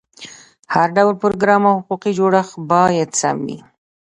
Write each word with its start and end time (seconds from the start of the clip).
هر 0.73 0.87
ډول 0.97 1.15
پروګرام 1.21 1.61
او 1.69 1.75
حقوقي 1.81 2.11
جوړښت 2.19 2.53
باید 2.71 3.09
سم 3.21 3.37
وي. 3.47 3.57